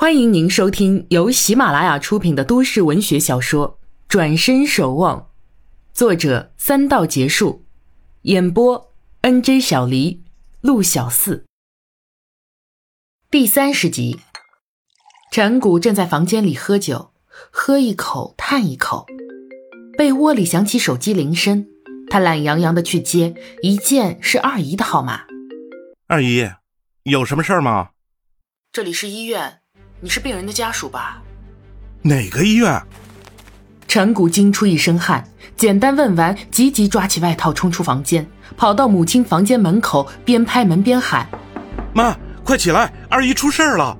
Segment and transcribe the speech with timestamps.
[0.00, 5.20] 欢迎您收听由喜马拉雅出品的都市文学小说《转身守望》，
[5.92, 7.64] 作者三道结束，
[8.22, 10.22] 演播 N J 小黎、
[10.60, 11.46] 陆小四。
[13.28, 14.20] 第三十集，
[15.32, 17.10] 陈谷正在房间里喝酒，
[17.50, 19.04] 喝一口叹一口，
[19.96, 21.66] 被窝里响起手机铃声，
[22.08, 25.22] 他懒洋洋的去接，一见是二姨的号码。
[26.06, 26.48] 二姨，
[27.02, 27.90] 有什么事儿吗？
[28.70, 29.62] 这里是医院。
[30.00, 31.20] 你是病人的家属吧？
[32.02, 32.80] 哪个医院？
[33.88, 38.24] 陈谷惊出一身汗，简单问完，急急抓起外套冲出房间，
[38.56, 41.26] 跑到母亲房间门口，边拍门边喊
[41.92, 43.96] ：“妈，快起来，二姨出事了！”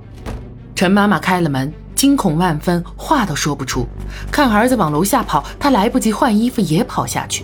[0.73, 3.85] 陈妈妈开了门，惊恐万分，话都说不出。
[4.31, 7.43] 看儿子往楼下跑，她来不及换衣服，也跑下去。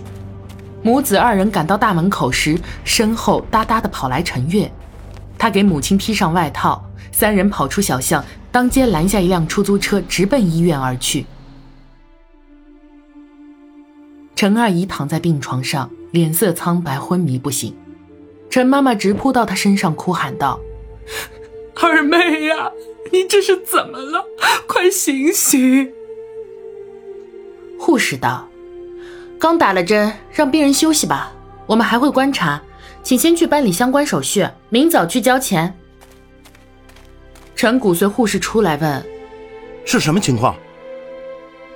[0.81, 4.71] 母子二人赶到大门口时，身后哒哒的跑来陈月，
[5.37, 8.23] 他给母亲披上外套，三人跑出小巷。
[8.55, 11.25] 当街拦下一辆出租车，直奔医院而去。
[14.33, 17.75] 陈二姨躺在病床上，脸色苍白，昏迷不醒。
[18.49, 20.57] 陈妈妈直扑到她身上，哭喊道
[21.83, 22.71] ：“二妹呀，
[23.11, 24.23] 你这是怎么了？
[24.65, 25.91] 快醒醒！”
[27.77, 28.47] 护士道
[29.37, 31.33] ：“刚打了针，让病人休息吧，
[31.65, 32.63] 我们还会观察，
[33.03, 35.77] 请先去办理相关手续，明早去交钱。”
[37.55, 39.05] 陈谷随护士出来问
[39.85, 40.55] ：“是什么情况？”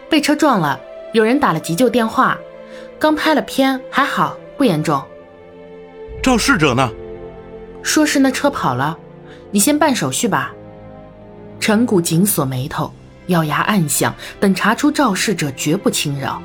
[0.10, 0.80] 被车撞了，
[1.14, 2.38] 有人打了急救电话，
[3.00, 5.02] 刚拍了片，还好，不严重。
[6.22, 6.92] 肇事者呢？
[7.82, 8.98] 说是那车跑了，
[9.52, 10.54] 你先办手续吧。
[11.62, 12.92] 陈谷紧锁眉头，
[13.28, 16.42] 咬牙暗想：等查出肇事者，绝不轻饶。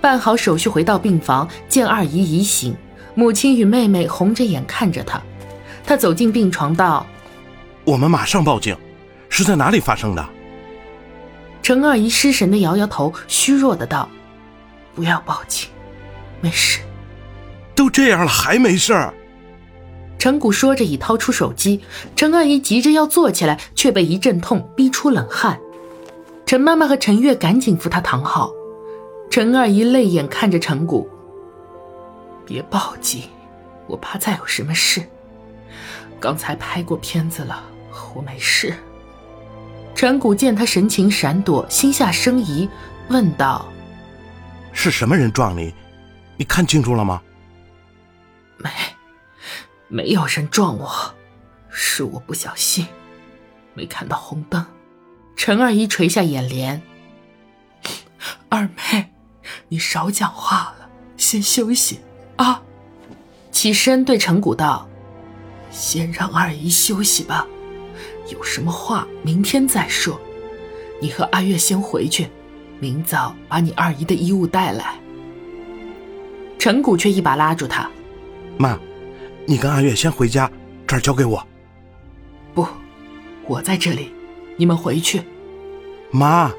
[0.00, 2.74] 办好手续，回到病房，见二姨已醒，
[3.14, 5.22] 母亲与妹妹红着眼看着他。
[5.86, 7.06] 他走进病床道。
[7.84, 8.76] 我们马上报警，
[9.28, 10.24] 是在哪里发生的？
[11.62, 14.08] 陈二姨失神的摇摇头，虚弱的道
[14.94, 15.68] ：“不要报警，
[16.40, 16.80] 没事。”
[17.74, 18.92] 都这样了还没事？
[20.18, 21.80] 陈谷说着已掏出手机，
[22.14, 25.58] 陈二姨急着要坐起来，却被一阵痛逼出冷汗。
[26.46, 28.52] 陈妈妈和陈月赶紧扶她躺好。
[29.30, 31.08] 陈二姨泪眼看着陈谷
[32.46, 33.22] ：“别报警，
[33.88, 35.02] 我怕再有什么事。
[36.22, 37.62] 刚才拍过片子了。”
[38.14, 38.74] 我没事。
[39.94, 42.68] 陈谷见他神情闪躲，心下生疑，
[43.08, 43.66] 问道
[44.72, 45.74] ：“是什么人撞你？
[46.36, 47.22] 你看清楚了吗
[48.58, 48.70] ？”“没，
[49.88, 51.14] 没有人撞我，
[51.70, 52.86] 是我不小心，
[53.72, 54.64] 没看到红灯。”
[55.34, 56.82] 陈二姨垂下眼帘
[58.50, 59.10] ：“二妹，
[59.68, 62.00] 你少讲话了，先休息
[62.36, 62.62] 啊。”
[63.50, 64.86] 起身对陈谷道
[65.72, 67.46] ：“先让二姨休息吧。”
[68.30, 70.18] 有什么话明天再说，
[71.00, 72.28] 你和阿月先回去，
[72.78, 74.94] 明早把你二姨的衣物带来。
[76.58, 77.90] 陈谷却一把拉住他
[78.56, 78.78] ：“妈，
[79.44, 80.50] 你跟阿月先回家，
[80.86, 81.44] 这儿交给我。
[82.54, 82.64] ”“不，
[83.46, 84.14] 我在这里，
[84.56, 85.20] 你们回去。
[86.12, 86.52] ”“妈，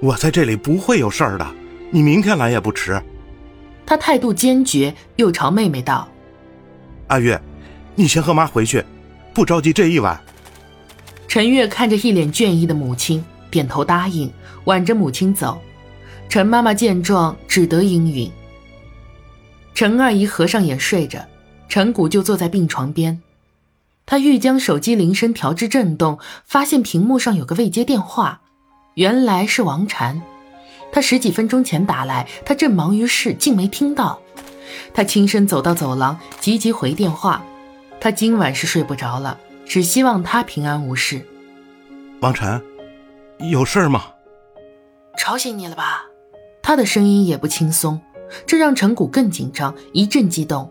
[0.00, 1.46] 我在这里不会有事儿的，
[1.90, 3.02] 你明天来也不迟。”
[3.84, 6.08] 他态度坚决，又朝妹妹道
[7.08, 7.40] ：“阿月，
[7.94, 8.84] 你先和妈回去，
[9.32, 10.20] 不着急这一晚。”
[11.28, 14.30] 陈月看着一脸倦意的母亲，点头答应，
[14.64, 15.60] 挽着母亲走。
[16.28, 18.30] 陈妈妈见状，只得应允。
[19.74, 21.24] 陈二姨合上眼睡着，
[21.68, 23.20] 陈谷就坐在病床边。
[24.06, 28.40] 他欲将手机铃声调至震动，发现屏幕上有个未接电话，
[28.94, 30.20] 原来是王禅。
[30.92, 34.20] 他十几分钟前打来，他正忙于事，竟没听到。
[34.92, 37.40] 他轻身走到走廊，急急回电话。
[38.00, 39.38] 他今晚是睡不着了。
[39.66, 41.24] 只希望他平安无事。
[42.20, 42.60] 王晨，
[43.38, 44.02] 有事吗？
[45.16, 46.06] 吵醒你了吧？
[46.60, 48.00] 他的声音也不轻松，
[48.44, 50.68] 这让陈谷更紧张，一阵激动。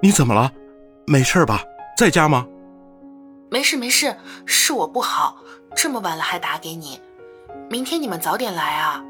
[0.00, 0.50] 你怎么了？
[1.06, 1.62] 没事吧？
[1.98, 2.46] 在家吗？
[3.50, 4.16] 没事没事，
[4.46, 5.36] 是我不好，
[5.76, 6.98] 这么晚了还打给你。
[7.68, 9.04] 明天你们早点来啊。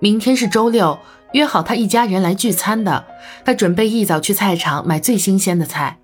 [0.00, 0.98] 明天是周六，
[1.32, 3.06] 约好他一家人来聚餐的。
[3.44, 6.00] 他准备一早去菜场买最新鲜的菜。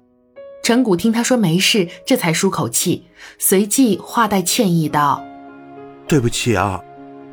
[0.68, 3.06] 陈谷听他说没事，这才舒口气，
[3.38, 5.24] 随即话带歉意道
[6.06, 6.78] ：“对不起啊，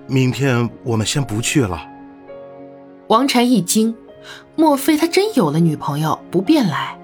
[0.07, 1.85] 明天我们先不去了。”
[3.09, 3.93] 王禅一惊，
[4.55, 6.97] 莫非他真有了女朋友，不便来？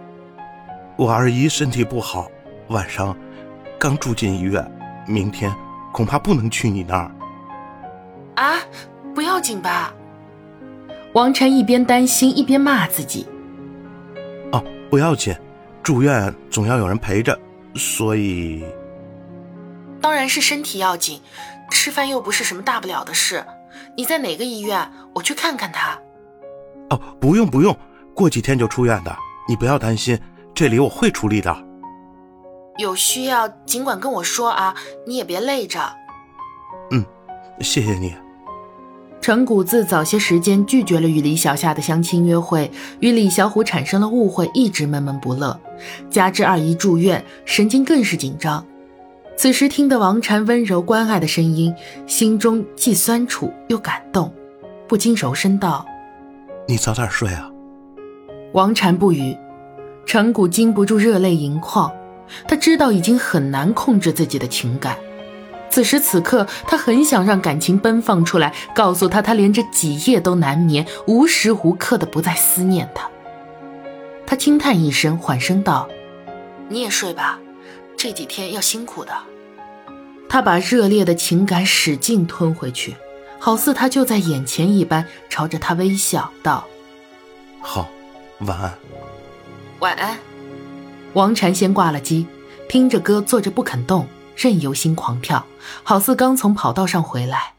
[0.96, 2.32] 我二姨身体不好，
[2.70, 3.14] 晚上
[3.78, 4.66] 刚住进医院，
[5.06, 5.54] 明天
[5.92, 7.12] 恐怕不能去你那儿。
[8.36, 8.56] 啊，
[9.14, 9.94] 不要紧吧？
[11.12, 13.28] 王禅一边担心一边骂自己
[14.54, 15.36] ：“哦，不要紧。”
[15.84, 17.38] 住院总要有人陪着，
[17.76, 18.64] 所以
[20.00, 21.22] 当然是身体要紧，
[21.70, 23.44] 吃饭又不是什么大不了的事。
[23.96, 24.92] 你在哪个医院？
[25.14, 26.00] 我去看看他。
[26.90, 27.78] 哦，不用不用，
[28.14, 29.16] 过几天就出院的，
[29.48, 30.20] 你不要担心，
[30.54, 31.56] 这里我会处理的。
[32.78, 34.76] 有需要尽管跟我说啊，
[35.06, 35.80] 你也别累着。
[36.92, 37.06] 嗯，
[37.60, 38.16] 谢谢你。
[39.22, 42.70] 陈谷自早些时间拒绝了与李小夏的相亲约会，
[43.02, 45.58] 与李小虎产生了误会，一直闷闷不乐。
[46.10, 48.66] 加之二姨住院，神经更是紧张。
[49.38, 51.72] 此时听得王禅温柔关爱的声音，
[52.08, 54.34] 心中既酸楚又感动，
[54.88, 55.86] 不禁柔声道
[56.68, 57.48] ：“你早点睡啊。”
[58.54, 59.38] 王禅不语，
[60.04, 61.92] 陈谷禁不住热泪盈眶。
[62.48, 64.98] 他知道已经很难控制自己的情感。
[65.72, 73.10] 此时此刻，他很想让感情奔放出来，告诉他，他连着几夜都难眠，无时无刻的不再思念他。
[74.28, 75.88] 他轻叹一声，缓声道
[76.68, 77.40] ：“你也睡吧，
[77.96, 79.12] 这几天要辛苦的。”
[80.28, 82.96] 他把热烈的情感使劲吞回去，
[83.40, 86.66] 好似他就在眼前一般，朝着他微笑道
[87.62, 87.90] ：“好，
[88.40, 88.74] 晚安。”
[89.80, 90.18] 晚安。
[91.14, 92.28] 王禅先挂了机，
[92.70, 94.06] 听着歌，坐着不肯动。
[94.42, 95.46] 任由心狂跳，
[95.84, 97.54] 好似刚从跑道上回来。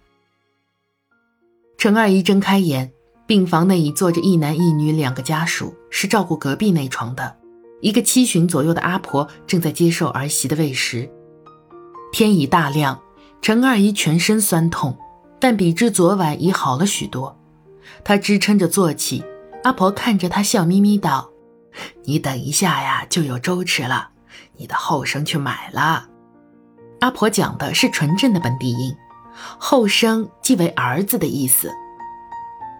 [1.78, 2.90] 陈二姨睁开眼，
[3.24, 7.36] 病房内已坐着一男一女两个家属，是照顾隔壁那床的。
[7.82, 11.08] 一个七旬左右的阿婆正在接受儿媳的喂食。
[12.12, 13.00] 天已大亮，
[13.40, 14.98] 陈二姨全身酸痛，
[15.38, 17.38] 但比之昨晚已好了许多。
[18.02, 19.24] 她支撑着坐起，
[19.62, 21.30] 阿婆看着她笑眯眯道
[22.06, 24.10] ：“你等一下呀，就有粥吃了。
[24.56, 26.08] 你的后生去买了。”
[27.02, 28.96] 阿婆讲的是纯正的本地音，
[29.58, 31.68] 后生即为儿子的意思。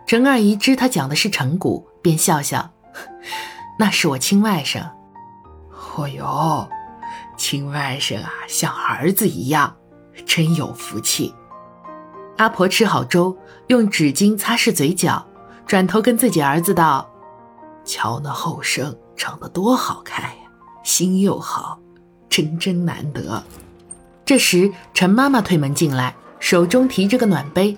[0.07, 2.71] 陈二姨知他讲的是陈谷，便笑笑
[3.81, 4.81] ：“那是我亲外甥。
[5.97, 6.69] ”“哦哟，
[7.37, 9.75] 亲外甥啊，像儿子一样，
[10.25, 11.35] 真有福气。”
[12.39, 13.37] 阿婆吃好粥，
[13.67, 15.27] 用纸巾擦拭嘴角，
[15.67, 17.11] 转头跟自己儿子道
[17.85, 20.51] ：“瞧那后生长得多好看呀，
[20.85, 21.81] 心又好，
[22.29, 23.43] 真真难得。”
[24.33, 27.77] 这时，陈妈妈推门进来，手中提着个暖杯。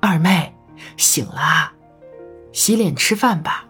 [0.00, 0.54] 二妹，
[0.98, 1.72] 醒了，
[2.52, 3.64] 洗脸吃饭吧。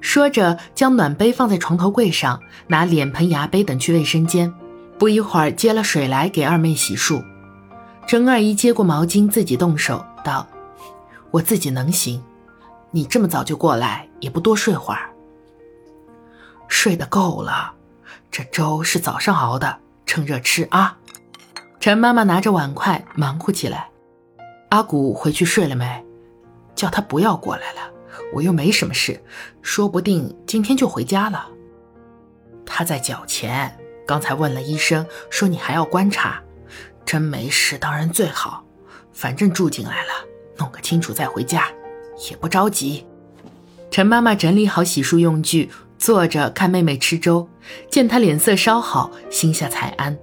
[0.00, 4.54] 说着，将暖杯放在床头柜上，拿脸盆、牙杯等去卫生间。
[5.00, 7.20] 不一会儿，接了水来给二妹洗漱。
[8.06, 10.46] 陈二姨接过毛巾，自己动手道
[11.32, 12.22] ：“我自己能行，
[12.92, 15.10] 你这么早就过来，也不多睡会儿。
[16.68, 17.72] 睡得够了，
[18.30, 20.96] 这粥是早上熬的，趁热吃啊。”
[21.78, 23.88] 陈妈妈拿着碗筷忙活起来。
[24.70, 26.04] 阿古回去睡了没？
[26.74, 27.90] 叫他不要过来了，
[28.34, 29.22] 我又没什么事，
[29.62, 31.48] 说不定今天就回家了。
[32.66, 33.74] 他在脚前，
[34.06, 36.42] 刚才问了医生，说你还要观察。
[37.04, 38.64] 真没事，当然最好。
[39.12, 40.10] 反正住进来了，
[40.58, 41.68] 弄个清楚再回家，
[42.28, 43.06] 也不着急。
[43.90, 47.48] 陈妈妈整理好洗漱用具，坐着看妹妹吃粥，
[47.90, 50.18] 见她脸色稍好，心下才安。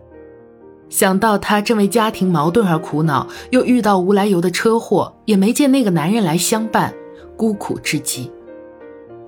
[0.93, 6.93] 想到她正为家庭矛盾而苦恼，又遇到无来由的车祸，也没见那个男人来相伴，
[7.35, 8.31] 孤苦至极。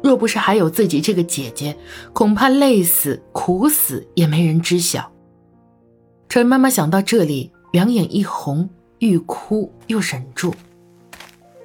[0.03, 1.75] 若不是还有自己这个姐姐，
[2.13, 5.11] 恐怕累死、苦死也没人知晓。
[6.29, 10.53] 陈妈妈想到这里，两眼一红，欲哭又忍住。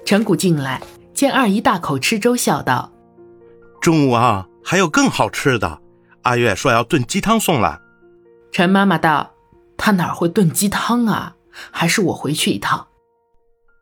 [0.06, 0.80] 陈谷进来，
[1.12, 2.90] 见二姨大口吃粥，笑道
[3.82, 5.78] ：“中午啊，还有更好吃的。
[6.22, 7.78] 阿月说要炖鸡汤送来。”
[8.50, 9.30] 陈妈妈道。
[9.82, 11.36] 他哪会炖鸡汤啊？
[11.70, 12.88] 还是我回去一趟。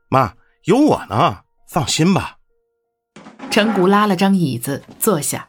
[0.08, 2.36] 妈，有我呢，放心吧。
[3.50, 5.47] 陈谷拉了张椅子坐下，